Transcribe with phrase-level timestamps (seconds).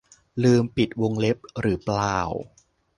[0.43, 2.19] ลืมปิดวงเล็บหรือเปล่า